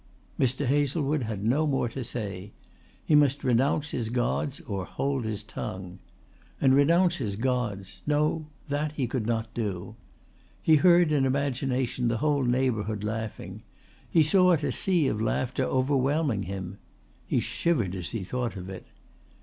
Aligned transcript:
Mr. 0.39 0.65
Hazlewood 0.65 1.21
had 1.21 1.43
no 1.43 1.67
more 1.67 1.87
to 1.87 2.03
say. 2.03 2.53
He 3.05 3.13
must 3.13 3.43
renounce 3.43 3.91
his 3.91 4.09
gods 4.09 4.59
or 4.61 4.83
hold 4.83 5.25
his 5.25 5.43
tongue. 5.43 5.99
And 6.59 6.73
renounce 6.73 7.17
his 7.17 7.35
gods 7.35 8.01
no, 8.07 8.47
that 8.67 8.93
he 8.93 9.05
could 9.05 9.27
not 9.27 9.53
do. 9.53 9.95
He 10.59 10.77
heard 10.77 11.11
in 11.11 11.23
imagination 11.23 12.07
the 12.07 12.17
whole 12.17 12.41
neighbourhood 12.41 13.03
laughing 13.03 13.61
he 14.09 14.23
saw 14.23 14.53
it 14.53 14.63
a 14.63 14.71
sea 14.71 15.07
of 15.07 15.21
laughter 15.21 15.65
overwhelming 15.65 16.41
him. 16.49 16.79
He 17.27 17.39
shivered 17.39 17.93
as 17.93 18.09
he 18.09 18.23
thought 18.23 18.55
of 18.55 18.71
it. 18.71 18.87